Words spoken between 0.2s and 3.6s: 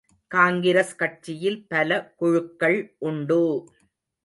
காங்கிரஸ் கட்சியில் பல குழுக்கள் உண்டு!